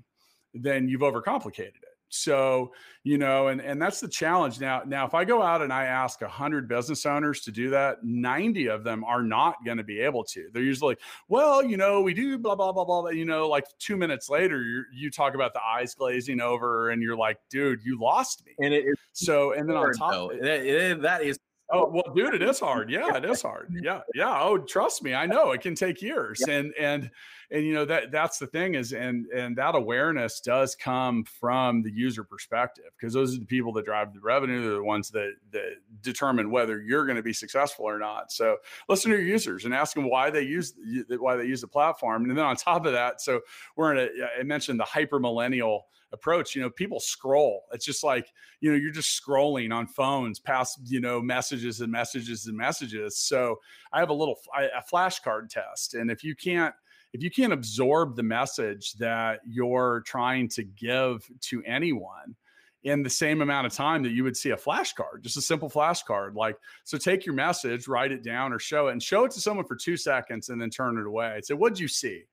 [0.54, 2.72] then you've overcomplicated it so
[3.04, 4.60] you know and and that's the challenge.
[4.60, 8.04] Now now if i go out and i ask 100 business owners to do that
[8.04, 10.50] 90 of them are not going to be able to.
[10.54, 10.98] They're usually
[11.30, 14.62] well you know we do blah blah blah blah you know like two minutes later
[14.62, 18.54] you you talk about the eyes glazing over and you're like dude you lost me.
[18.60, 21.40] And it is so and then on top though, that is
[21.72, 22.90] Oh well, dude, it is hard.
[22.90, 23.74] Yeah, it is hard.
[23.82, 24.40] Yeah, yeah.
[24.42, 26.56] Oh, trust me, I know it can take years, yeah.
[26.56, 27.12] and and
[27.50, 31.82] and you know that that's the thing is, and and that awareness does come from
[31.82, 34.62] the user perspective because those are the people that drive the revenue.
[34.62, 38.32] They're the ones that that determine whether you're going to be successful or not.
[38.32, 38.58] So
[38.90, 40.74] listen to your users and ask them why they use
[41.08, 43.42] why they use the platform, and then on top of that, so
[43.76, 44.40] we're in a.
[44.40, 48.28] I mentioned the hyper millennial approach you know people scroll it's just like
[48.60, 53.18] you know you're just scrolling on phones past you know messages and messages and messages
[53.18, 53.56] so
[53.94, 56.76] i have a little a flashcard test and if you can't
[57.14, 62.36] if you can't absorb the message that you're trying to give to anyone
[62.84, 65.70] in the same amount of time that you would see a flashcard, just a simple
[65.70, 66.36] flashcard.
[66.36, 69.42] Like, so take your message, write it down or show it and show it to
[69.42, 71.40] someone for two seconds and then turn it away.
[71.44, 72.24] Say, what'd you see?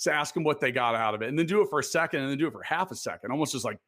[0.00, 1.84] So ask them what they got out of it, and then do it for a
[1.84, 3.78] second, and then do it for half a second, almost just like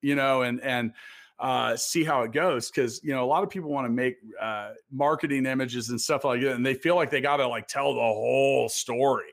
[0.00, 0.94] you know, and and
[1.38, 4.16] uh, see how it goes because you know a lot of people want to make
[4.40, 7.68] uh, marketing images and stuff like that, and they feel like they got to like
[7.68, 9.28] tell the whole story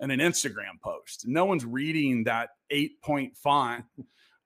[0.00, 1.28] in an Instagram post.
[1.28, 3.84] No one's reading that eight point font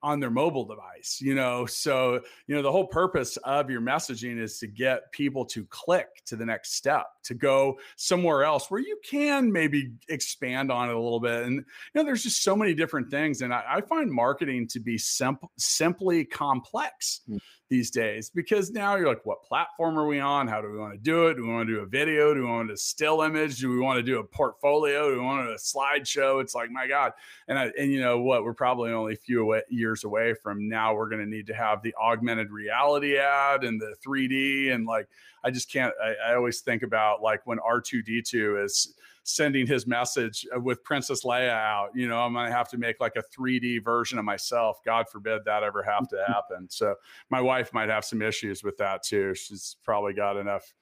[0.07, 1.67] on their mobile device you know?
[1.67, 6.23] So you know the whole purpose of your messaging is to get people to click
[6.27, 10.95] to the next step to go somewhere else where you can maybe expand on it
[10.95, 11.45] a little bit.
[11.45, 14.81] And you know there's just so many different things and i, I find marketing to
[14.81, 17.23] be simple simply complex.
[17.29, 20.47] Mm these days because now you're like, what platform are we on?
[20.47, 21.35] How do we want to do it?
[21.35, 22.33] Do we want to do a video?
[22.33, 23.59] Do we want to do still image?
[23.59, 25.11] Do we want to do a portfolio?
[25.11, 26.41] Do we want to a slideshow?
[26.41, 27.13] It's like, my God.
[27.49, 28.45] And I, and you know what?
[28.45, 30.95] We're probably only a few away, years away from now.
[30.95, 34.73] We're going to need to have the augmented reality ad and the 3D.
[34.73, 35.09] And like,
[35.43, 38.95] I just can't, I, I always think about like when R2D2 is,
[39.27, 41.89] sending his message uh, with Princess Leia out.
[41.95, 44.79] You know, I'm going to have to make like a 3D version of myself.
[44.85, 46.69] God forbid that ever have to happen.
[46.71, 46.95] So
[47.29, 49.35] my wife might have some issues with that too.
[49.35, 50.73] She's probably got enough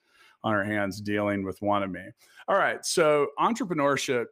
[0.43, 2.05] on her hands dealing with one of me.
[2.47, 2.85] All right.
[2.85, 4.27] So entrepreneurship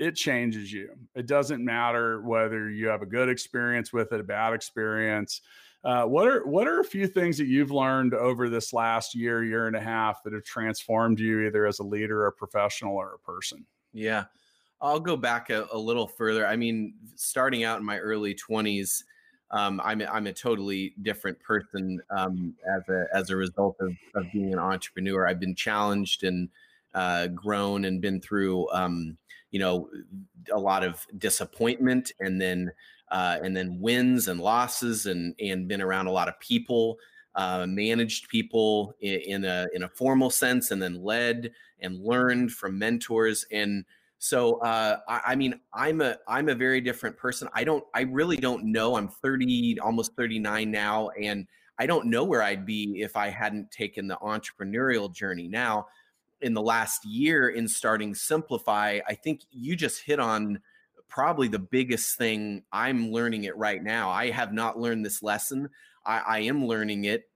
[0.00, 0.90] it changes you.
[1.16, 5.40] It doesn't matter whether you have a good experience with it, a bad experience.
[5.84, 9.44] Uh, what are what are a few things that you've learned over this last year,
[9.44, 13.14] year and a half that have transformed you either as a leader, a professional, or
[13.14, 13.64] a person?
[13.92, 14.24] Yeah,
[14.80, 16.46] I'll go back a, a little further.
[16.46, 19.04] I mean, starting out in my early twenties,
[19.52, 24.30] um, I'm I'm a totally different person um, as a as a result of of
[24.32, 25.28] being an entrepreneur.
[25.28, 26.48] I've been challenged and
[26.94, 29.16] uh, grown and been through um,
[29.52, 29.88] you know
[30.52, 32.72] a lot of disappointment and then
[33.10, 36.98] uh, and then wins and losses and and been around a lot of people
[37.38, 42.50] uh, managed people in, in, a in a formal sense and then led and learned
[42.50, 43.46] from mentors.
[43.52, 43.84] And
[44.18, 47.48] so uh, I, I, mean i'm a i'm a very different person.
[47.54, 48.96] I don't i really don't know.
[48.96, 51.46] I'm 30 almost 39 now and
[51.78, 55.46] i don't know where i'd be if i hadn't taken the entrepreneurial journey.
[55.46, 55.86] Now
[56.40, 60.60] in the last year in starting simplify i think you just hit on
[61.08, 64.10] probably the biggest thing I'm learning it right now.
[64.10, 65.68] I have not learned this lesson.
[66.04, 67.28] I, I am learning it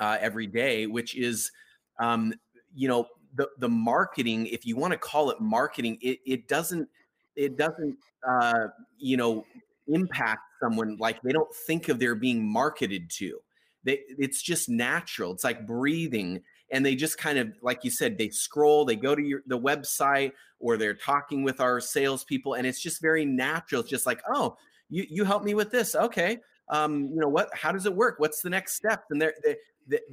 [0.00, 1.50] uh, every day, which is,
[1.98, 2.34] um,
[2.74, 4.46] you know, the the marketing.
[4.46, 6.88] If you want to call it marketing, it it doesn't
[7.36, 7.96] it doesn't
[8.26, 9.44] uh, you know
[9.88, 13.40] impact someone like they don't think of their being marketed to.
[13.84, 15.32] They, it's just natural.
[15.32, 16.42] It's like breathing.
[16.70, 19.58] And they just kind of like you said they scroll they go to your the
[19.58, 24.20] website or they're talking with our salespeople and it's just very natural it's just like
[24.32, 24.56] oh
[24.90, 26.38] you you help me with this okay
[26.68, 28.16] um you know what how does it work?
[28.18, 29.04] What's the next step?
[29.10, 29.34] And there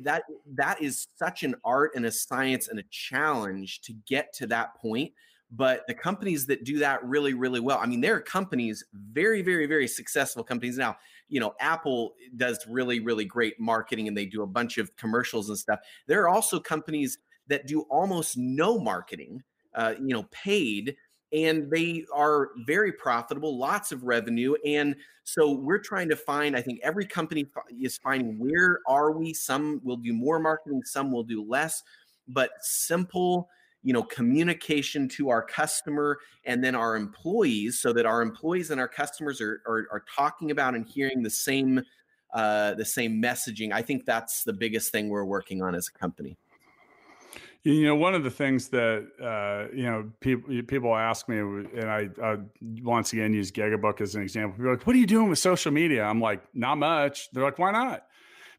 [0.02, 0.24] that
[0.54, 4.76] that is such an art and a science and a challenge to get to that
[4.76, 5.12] point
[5.52, 9.42] but the companies that do that really really well i mean there are companies very
[9.42, 10.96] very very successful companies now
[11.32, 15.50] you know apple does really really great marketing and they do a bunch of commercials
[15.50, 15.80] and stuff.
[16.06, 17.18] There are also companies
[17.48, 19.42] that do almost no marketing
[19.74, 20.96] uh, you know paid
[21.34, 26.62] and they are very profitable lots of revenue and so we're trying to find i
[26.62, 27.46] think every company
[27.82, 29.34] is finding where are we?
[29.34, 31.82] Some will do more marketing some will do less
[32.28, 33.50] but simple
[33.84, 38.80] you know communication to our customer and then our employees so that our employees and
[38.80, 41.82] our customers are are, are talking about and hearing the same
[42.34, 45.98] uh, the same messaging i think that's the biggest thing we're working on as a
[45.98, 46.38] company
[47.64, 51.84] you know, one of the things that uh, you know people people ask me, and
[51.84, 52.38] I, I
[52.82, 54.54] once again use Gigabook as an example.
[54.54, 57.44] People are like, "What are you doing with social media?" I'm like, "Not much." They're
[57.44, 58.08] like, "Why not?"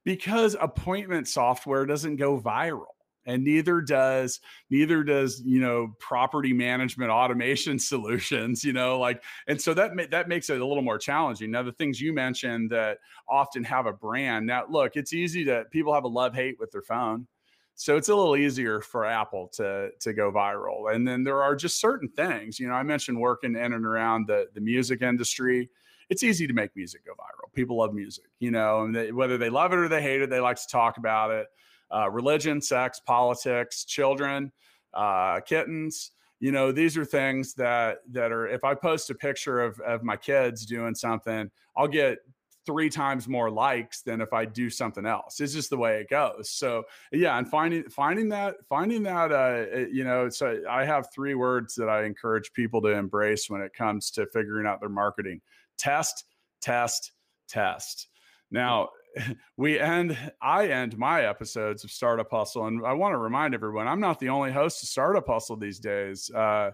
[0.04, 2.94] Because appointment software doesn't go viral
[3.26, 9.60] and neither does neither does you know property management automation solutions you know like and
[9.60, 11.50] so that that makes it a little more challenging.
[11.50, 12.98] Now the things you mentioned that
[13.28, 16.70] often have a brand now look it's easy to people have a love hate with
[16.70, 17.26] their phone
[17.74, 20.94] so it's a little easier for apple to to go viral.
[20.94, 24.26] And then there are just certain things you know i mentioned working in and around
[24.26, 25.70] the the music industry.
[26.10, 27.50] It's easy to make music go viral.
[27.54, 30.30] People love music you know and they, whether they love it or they hate it
[30.30, 31.46] they like to talk about it
[31.94, 34.52] uh, religion, sex, politics, children,
[34.94, 36.12] uh, kittens.
[36.40, 38.48] You know, these are things that that are.
[38.48, 42.18] If I post a picture of of my kids doing something, I'll get
[42.64, 45.40] three times more likes than if I do something else.
[45.40, 46.50] It's just the way it goes.
[46.50, 51.34] So yeah, and finding finding that finding that uh, you know, so I have three
[51.34, 55.40] words that I encourage people to embrace when it comes to figuring out their marketing:
[55.78, 56.24] test,
[56.60, 57.12] test,
[57.48, 58.08] test.
[58.50, 58.90] Now,
[59.56, 63.86] we end i end my episodes of startup hustle and i want to remind everyone
[63.86, 66.30] i'm not the only host of startup hustle these days.
[66.34, 66.70] Uh,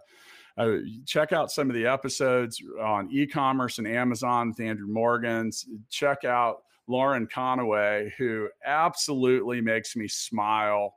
[0.57, 5.67] uh, check out some of the episodes on e-commerce and amazon with andrew morgans.
[5.89, 10.95] Check out lauren conaway who absolutely makes me smile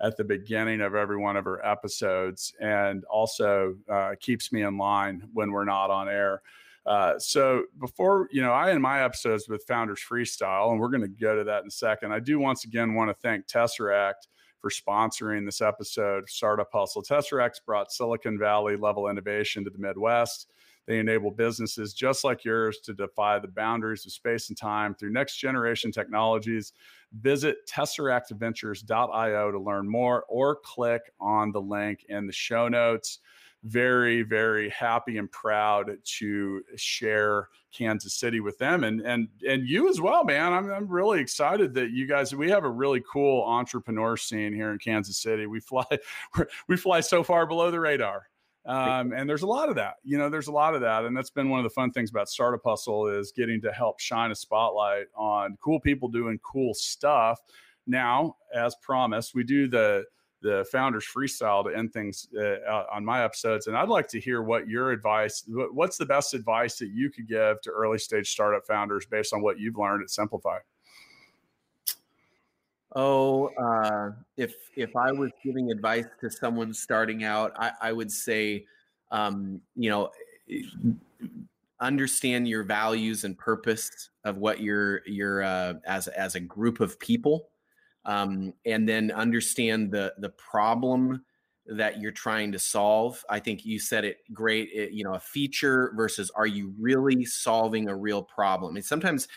[0.00, 4.76] at the beginning of every one of her episodes and also uh, keeps me in
[4.76, 6.42] line when we're not on air
[6.86, 11.00] uh, so before you know, I end my episodes with Founders Freestyle, and we're going
[11.02, 12.12] to go to that in a second.
[12.12, 14.28] I do once again want to thank Tesseract
[14.60, 17.02] for sponsoring this episode, Startup Hustle.
[17.02, 20.48] Tesseract brought Silicon Valley level innovation to the Midwest.
[20.86, 25.12] They enable businesses just like yours to defy the boundaries of space and time through
[25.12, 26.72] next generation technologies.
[27.12, 33.20] Visit tesseractventures.io to learn more or click on the link in the show notes
[33.64, 39.88] very very happy and proud to share Kansas City with them and and and you
[39.88, 40.52] as well man.
[40.52, 44.70] I'm I'm really excited that you guys we have a really cool entrepreneur scene here
[44.70, 45.46] in Kansas City.
[45.46, 45.86] We fly
[46.68, 48.28] we fly so far below the radar.
[48.66, 51.06] Um, and there's a lot of that you know there's a lot of that.
[51.06, 53.98] And that's been one of the fun things about startup hustle is getting to help
[53.98, 57.40] shine a spotlight on cool people doing cool stuff.
[57.86, 60.04] Now as promised we do the
[60.44, 64.42] the founders freestyle to end things uh, on my episodes and i'd like to hear
[64.42, 68.64] what your advice what's the best advice that you could give to early stage startup
[68.66, 70.58] founders based on what you've learned at simplify?
[72.96, 78.12] Oh uh, if if i was giving advice to someone starting out i, I would
[78.12, 78.66] say
[79.10, 80.12] um, you know
[81.80, 86.98] understand your values and purpose of what you're you're uh, as as a group of
[87.00, 87.48] people
[88.04, 91.24] um, and then understand the the problem
[91.66, 93.24] that you're trying to solve.
[93.30, 94.68] I think you said it great.
[94.72, 98.76] It, you know, a feature versus are you really solving a real problem?
[98.76, 99.28] And sometimes,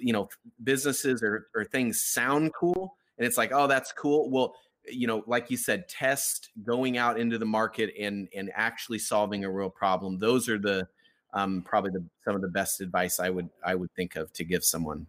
[0.00, 0.28] you know,
[0.64, 4.28] businesses or, or things sound cool, and it's like, oh, that's cool.
[4.30, 4.54] Well,
[4.90, 9.44] you know, like you said, test going out into the market and and actually solving
[9.44, 10.18] a real problem.
[10.18, 10.88] Those are the
[11.34, 14.44] um, probably the some of the best advice I would I would think of to
[14.44, 15.06] give someone.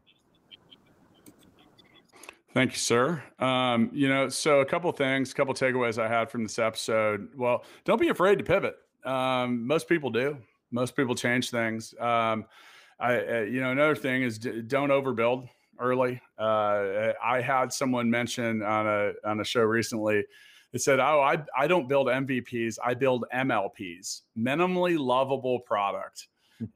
[2.54, 3.24] Thank you, sir.
[3.38, 7.30] Um, you know, so a couple things, a couple takeaways I had from this episode.
[7.36, 8.76] Well, don't be afraid to pivot.
[9.06, 10.38] Um, most people do.
[10.72, 11.94] Most people change things.
[12.00, 12.46] Um,
[13.00, 15.48] I, uh, you know, another thing is d- don't overbuild
[15.80, 16.22] early.
[16.38, 20.26] Uh, I had someone mention on a on a show recently.
[20.74, 22.78] It said, "Oh, I I don't build MVPs.
[22.84, 26.28] I build MLPs, minimally lovable product."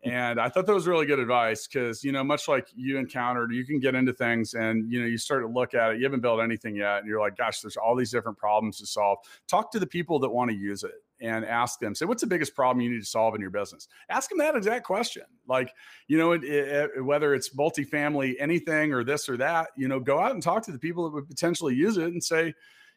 [0.03, 3.51] And I thought that was really good advice because, you know, much like you encountered,
[3.51, 5.97] you can get into things and, you know, you start to look at it.
[5.97, 6.99] You haven't built anything yet.
[6.99, 9.19] And you're like, gosh, there's all these different problems to solve.
[9.47, 12.27] Talk to the people that want to use it and ask them, say, what's the
[12.27, 13.87] biggest problem you need to solve in your business?
[14.09, 15.23] Ask them that exact question.
[15.47, 15.73] Like,
[16.07, 20.19] you know, it, it, whether it's multifamily, anything or this or that, you know, go
[20.19, 22.53] out and talk to the people that would potentially use it and say,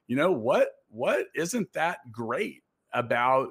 [0.09, 2.63] you know, what, what isn't that great
[2.93, 3.51] about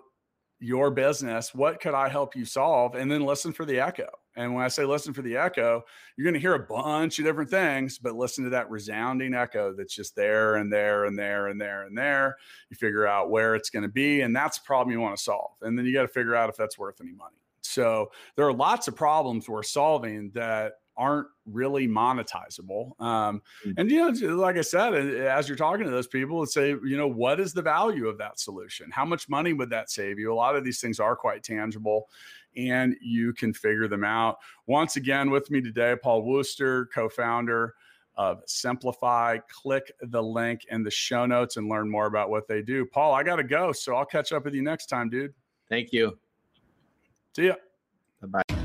[0.65, 2.95] your business what could i help you solve?
[2.95, 4.09] And then listen for the echo.
[4.35, 5.83] And when i say listen for the echo
[6.17, 9.73] you're going to hear a bunch of different things but listen to that resounding echo
[9.73, 12.37] that's just there and there and there and there and there.
[12.69, 15.23] You figure out where it's going to be and that's the problem you want to
[15.23, 17.37] solve and then you got to figure out if that's worth any money.
[17.61, 22.99] So there are lots of problems we're solving that aren't really monetizable.
[22.99, 23.73] Um, mm.
[23.77, 27.07] and you know, like I said, as you're talking to those people, say, you know,
[27.07, 28.89] what is the value of that solution?
[28.91, 30.31] How much money would that save you?
[30.31, 32.07] A lot of these things are quite tangible,
[32.55, 34.37] and you can figure them out.
[34.67, 37.73] Once again, with me today, Paul Wooster, co-founder
[38.17, 39.37] of Simplify.
[39.49, 42.85] Click the link in the show notes and learn more about what they do.
[42.85, 45.33] Paul, I got to go, so I'll catch up with you next time, dude.
[45.69, 46.17] Thank you.
[47.35, 47.55] See ya.
[48.21, 48.64] Bye bye.